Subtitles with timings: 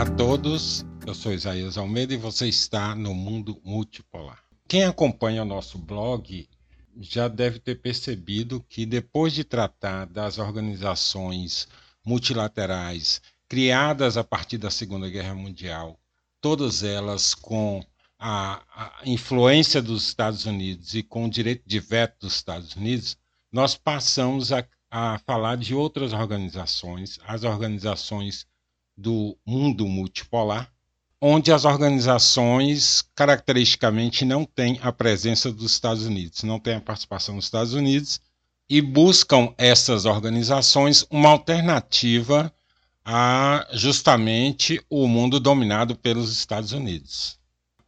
[0.00, 4.42] Olá a todos, eu sou Isaías Almeida e você está no Mundo Multipolar.
[4.66, 6.48] Quem acompanha o nosso blog
[6.98, 11.68] já deve ter percebido que depois de tratar das organizações
[12.02, 16.00] multilaterais criadas a partir da Segunda Guerra Mundial,
[16.40, 17.84] todas elas com
[18.18, 23.18] a, a, influência dos Estados Unidos e com o direito de veto dos Estados Unidos,
[23.52, 28.48] nós passamos a, a falar de outras organizações, as organizações
[29.00, 30.70] do mundo multipolar,
[31.20, 37.36] onde as organizações caracteristicamente não têm a presença dos Estados Unidos, não têm a participação
[37.36, 38.20] dos Estados Unidos
[38.68, 42.52] e buscam essas organizações uma alternativa
[43.04, 47.38] a justamente o mundo dominado pelos Estados Unidos.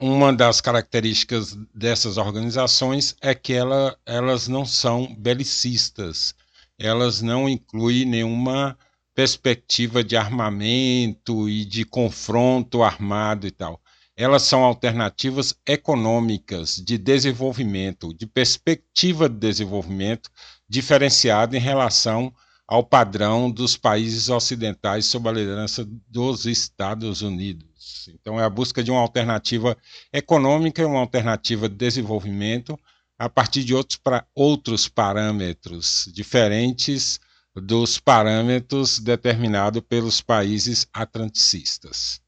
[0.00, 6.34] Uma das características dessas organizações é que ela, elas não são belicistas,
[6.76, 8.76] elas não incluem nenhuma
[9.14, 13.80] perspectiva de armamento e de confronto armado e tal.
[14.16, 20.30] Elas são alternativas econômicas de desenvolvimento, de perspectiva de desenvolvimento
[20.68, 22.32] diferenciada em relação
[22.66, 28.08] ao padrão dos países ocidentais sob a liderança dos Estados Unidos.
[28.14, 29.76] Então, é a busca de uma alternativa
[30.12, 32.78] econômica e uma alternativa de desenvolvimento
[33.18, 37.20] a partir de outros, pra, outros parâmetros diferentes
[37.54, 42.20] dos parâmetros determinados pelos países atlanticistas.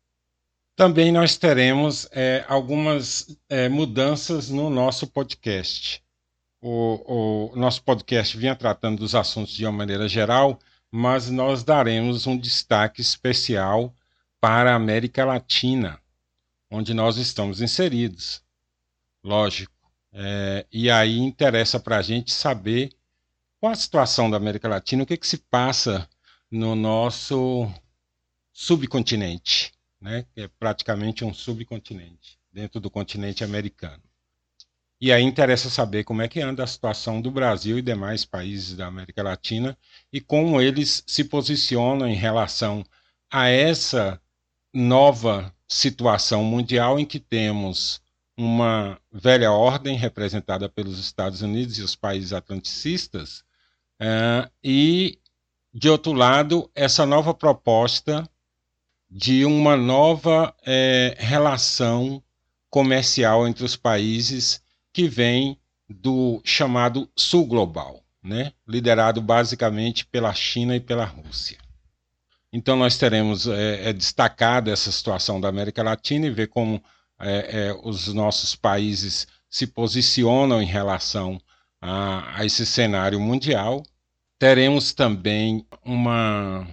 [0.77, 6.03] Também nós teremos é, algumas é, mudanças no nosso podcast.
[6.61, 10.59] O, o, nosso podcast vinha tratando dos assuntos de uma maneira geral,
[10.91, 13.95] mas nós daremos um destaque especial
[14.41, 16.01] para a América Latina,
[16.71, 18.43] onde nós estamos inseridos.
[19.23, 19.73] Lógico.
[20.13, 22.91] É, e aí interessa para a gente saber
[23.65, 26.07] qual a situação da América Latina, o que, que se passa
[26.51, 27.67] no nosso
[28.53, 30.27] subcontinente, né?
[30.35, 34.03] que é praticamente um subcontinente, dentro do continente americano.
[35.01, 38.77] E aí interessa saber como é que anda a situação do Brasil e demais países
[38.77, 39.79] da América Latina
[40.13, 42.85] e como eles se posicionam em relação
[43.31, 44.21] a essa
[44.75, 48.03] nova situação mundial em que temos
[48.37, 53.43] uma velha ordem representada pelos Estados Unidos e os países atlanticistas
[54.07, 55.19] é, e,
[55.73, 58.29] de outro lado, essa nova proposta
[59.11, 62.23] de uma nova é, relação
[62.69, 64.63] comercial entre os países
[64.93, 68.53] que vem do chamado Sul Global, né?
[68.69, 71.57] liderado basicamente pela China e pela Rússia.
[72.53, 76.83] Então, nós teremos é, é destacado essa situação da América Latina e ver como
[77.19, 81.41] é, é, os nossos países se posicionam em relação
[81.81, 83.83] a, a esse cenário mundial.
[84.45, 86.69] Teremos também uma.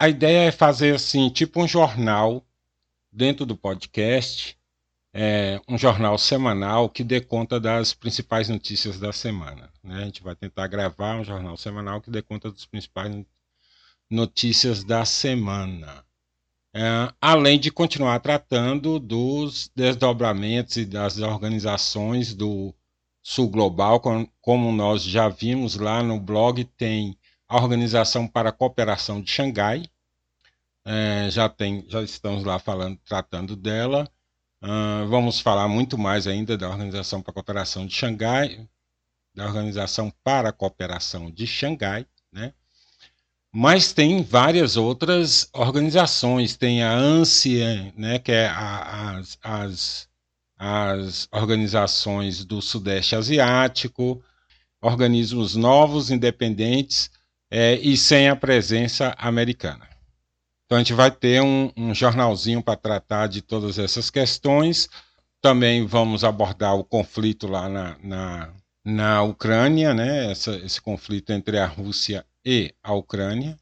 [0.00, 2.44] A ideia é fazer assim, tipo um jornal
[3.12, 4.58] dentro do podcast,
[5.12, 9.70] é, um jornal semanal que dê conta das principais notícias da semana.
[9.80, 9.94] Né?
[10.02, 13.24] A gente vai tentar gravar um jornal semanal que dê conta das principais
[14.10, 16.04] notícias da semana.
[16.74, 22.74] É, além de continuar tratando dos desdobramentos e das organizações do
[23.26, 24.02] Sul Global,
[24.38, 27.18] como nós já vimos lá no blog, tem
[27.48, 29.86] a Organização para a Cooperação de Xangai.
[30.84, 34.06] É, já, tem, já estamos lá falando, tratando dela.
[34.62, 38.68] Uh, vamos falar muito mais ainda da Organização para a Cooperação de Xangai,
[39.34, 42.52] da Organização para a Cooperação de Xangai, né?
[43.50, 50.08] Mas tem várias outras organizações, tem a ANSIA, né, que é a, as, as
[50.66, 54.24] as organizações do Sudeste Asiático,
[54.80, 57.10] organismos novos, independentes
[57.50, 59.86] é, e sem a presença americana.
[60.64, 64.88] Então a gente vai ter um, um jornalzinho para tratar de todas essas questões.
[65.42, 70.30] Também vamos abordar o conflito lá na, na, na Ucrânia, né?
[70.32, 73.60] Essa, esse conflito entre a Rússia e a Ucrânia,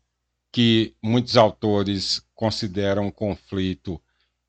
[0.52, 4.00] que muitos autores consideram um conflito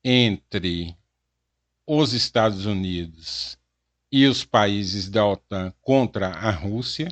[0.04, 0.96] entre
[1.86, 3.58] os Estados Unidos
[4.10, 7.08] e os países da OTAN contra a Rússia,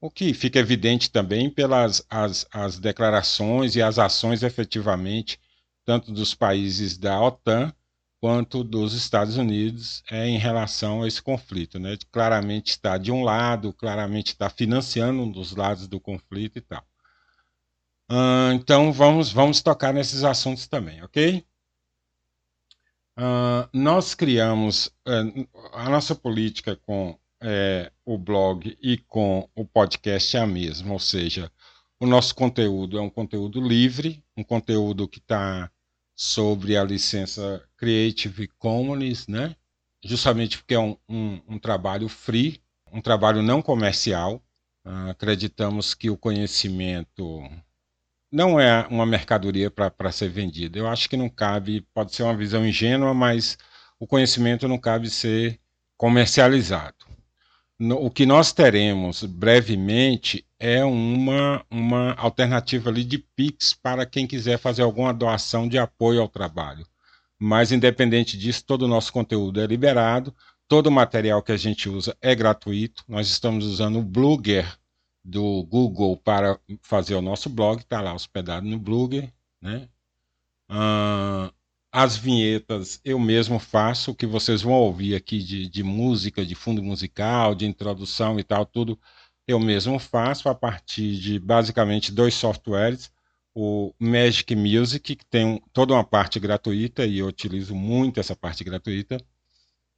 [0.00, 5.38] o que fica evidente também pelas as, as declarações e as ações efetivamente,
[5.84, 7.72] tanto dos países da OTAN
[8.20, 11.78] quanto dos Estados Unidos é, em relação a esse conflito.
[11.78, 11.96] Né?
[12.12, 16.84] Claramente está de um lado, claramente está financiando um dos lados do conflito e tal.
[18.10, 21.44] Uh, então vamos, vamos tocar nesses assuntos também, ok?
[23.18, 30.36] Uh, nós criamos uh, a nossa política com uh, o blog e com o podcast
[30.36, 31.50] é a mesma, ou seja,
[31.98, 35.70] o nosso conteúdo é um conteúdo livre, um conteúdo que está
[36.16, 39.54] sobre a licença Creative Commons, né?
[40.02, 42.62] justamente porque é um, um, um trabalho free,
[42.92, 44.42] um trabalho não comercial.
[44.84, 47.42] Uh, acreditamos que o conhecimento
[48.30, 50.78] não é uma mercadoria para ser vendida.
[50.78, 53.58] Eu acho que não cabe, pode ser uma visão ingênua, mas
[53.98, 55.58] o conhecimento não cabe ser
[55.96, 57.06] comercializado.
[57.78, 64.26] No, o que nós teremos brevemente é uma, uma alternativa ali de Pix para quem
[64.26, 66.86] quiser fazer alguma doação de apoio ao trabalho.
[67.38, 70.34] Mas, independente disso, todo o nosso conteúdo é liberado,
[70.68, 73.02] todo o material que a gente usa é gratuito.
[73.08, 74.78] Nós estamos usando o Blogger
[75.24, 79.32] do Google para fazer o nosso blog, está lá hospedado no Blogger.
[79.60, 79.88] Né?
[80.70, 81.52] Uh,
[81.92, 86.54] as vinhetas eu mesmo faço, o que vocês vão ouvir aqui de, de música, de
[86.54, 88.98] fundo musical, de introdução e tal, tudo
[89.50, 93.10] eu mesmo faço a partir de basicamente dois softwares.
[93.54, 98.62] O Magic Music, que tem toda uma parte gratuita, e eu utilizo muito essa parte
[98.62, 99.18] gratuita.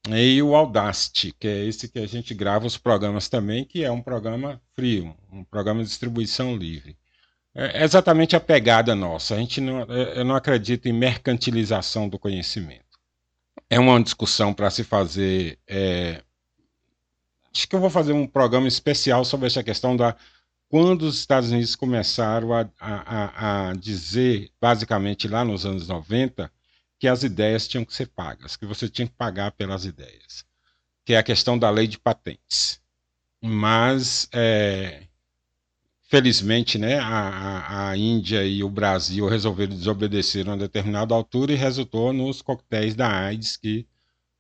[0.09, 3.91] E o Audacity, que é esse que a gente grava os programas também, que é
[3.91, 6.97] um programa free, um programa de distribuição livre.
[7.55, 9.35] É exatamente a pegada nossa.
[9.35, 12.99] A gente não, é, eu não acredito em mercantilização do conhecimento.
[13.69, 15.59] É uma discussão para se fazer.
[15.69, 16.23] É...
[17.55, 20.17] Acho que eu vou fazer um programa especial sobre essa questão da
[20.69, 26.51] quando os Estados Unidos começaram a, a, a dizer, basicamente lá nos anos 90,
[27.03, 30.45] que as ideias tinham que ser pagas, que você tinha que pagar pelas ideias,
[31.05, 32.81] que é a questão da lei de patentes.
[33.43, 35.09] Mas é,
[36.05, 41.57] Felizmente, né, a, a, Índia e o Brasil resolveram desobedecer a uma determinada altura e
[41.57, 43.85] resultou nos coquetéis da AIDS que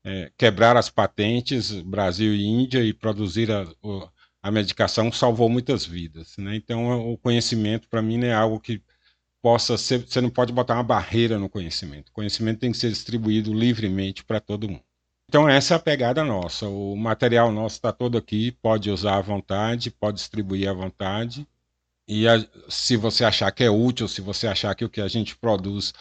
[0.05, 3.67] é, quebraram as patentes, Brasil e Índia, e produzir a,
[4.41, 6.37] a medicação salvou muitas vidas.
[6.37, 6.55] Né?
[6.55, 8.81] Então, o conhecimento, para mim, é algo que
[9.43, 10.07] possa ser.
[10.07, 12.09] Você não pode botar uma barreira no conhecimento.
[12.09, 14.85] O conhecimento tem que ser distribuído livremente para todo mundo.
[15.29, 16.69] Então, essa é a pegada nossa.
[16.69, 21.47] O material nosso está todo aqui, pode usar à vontade, pode distribuir à vontade.
[22.07, 25.09] E a, se você achar que é útil, se você achar que o que a
[25.09, 25.93] gente produz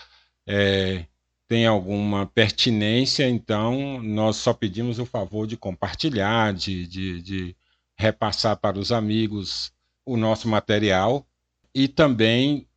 [0.48, 1.06] é,
[1.48, 7.56] tem alguma pertinência, então nós só pedimos o favor de compartilhar, de, de, de
[7.98, 9.72] repassar para os amigos
[10.06, 11.26] o nosso material
[11.74, 12.68] e também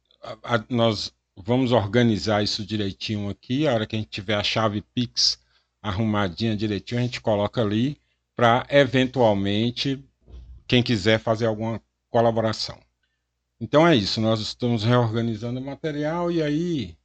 [0.42, 3.66] a, nós vamos organizar isso direitinho aqui.
[3.66, 5.38] A hora que a gente tiver a chave Pix
[5.82, 8.00] arrumadinha direitinho, a gente coloca ali
[8.34, 10.02] para eventualmente
[10.66, 11.80] quem quiser fazer alguma
[12.10, 12.78] colaboração.
[13.60, 16.96] Então é isso, nós estamos reorganizando o material e aí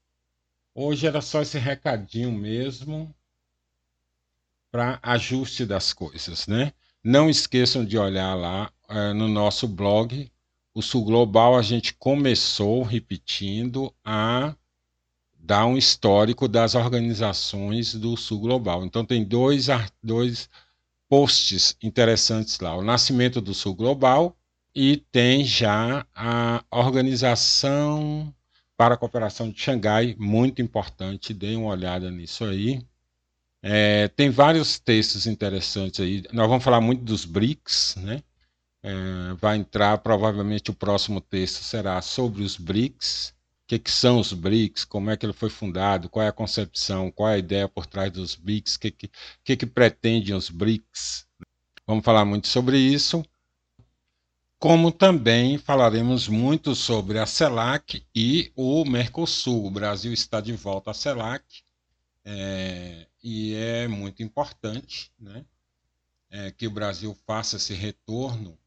[0.74, 3.14] hoje era só esse recadinho mesmo
[4.72, 6.72] para ajuste das coisas, né?
[7.04, 10.32] Não esqueçam de olhar lá é, no nosso blog,
[10.80, 14.56] o Sul Global, a gente começou repetindo a
[15.38, 18.86] dar um histórico das organizações do Sul Global.
[18.86, 19.68] Então tem dois,
[20.02, 20.50] dois
[21.10, 24.38] posts interessantes lá, o nascimento do Sul Global
[24.74, 28.34] e tem já a Organização
[28.78, 32.82] para a Cooperação de Xangai, muito importante, deem uma olhada nisso aí.
[33.62, 36.24] É, tem vários textos interessantes aí.
[36.32, 38.24] Nós vamos falar muito dos BRICS, né?
[38.82, 43.34] É, vai entrar, provavelmente o próximo texto será sobre os BRICS.
[43.64, 44.86] O que, que, são os BRICS?
[44.86, 46.10] Como é que ele foi fundado?
[46.10, 47.12] Qual é a concepção?
[47.12, 48.76] Qual é a ideia por trás dos BRICS?
[48.76, 49.12] O que, que,
[49.44, 51.28] que, que pretendem os BRICS?
[51.86, 53.24] Vamos falar muito sobre isso
[54.60, 59.66] como também falaremos muito sobre a CELAC e o Mercosul.
[59.66, 61.64] O Brasil está de volta à CELAC
[62.26, 65.46] é, e é muito importante né,
[66.30, 68.58] é, que o Brasil faça esse retorno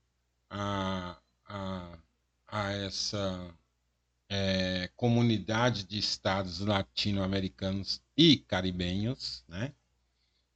[0.52, 1.16] a,
[1.46, 1.98] a,
[2.46, 3.54] a essa
[4.28, 9.72] é, comunidade de estados latino-americanos e caribenhos, né?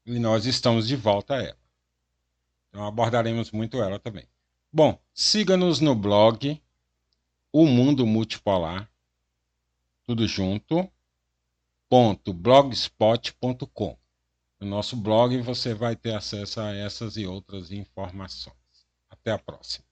[0.05, 1.59] E nós estamos de volta a ela.
[2.69, 4.29] Então abordaremos muito ela também.
[4.71, 6.63] Bom, siga-nos no blog
[7.51, 8.89] O Mundo Multipolar,
[10.05, 10.89] tudo junto,
[11.89, 13.97] ponto blogspot.com.
[14.61, 18.57] No nosso blog você vai ter acesso a essas e outras informações.
[19.09, 19.86] Até a próxima.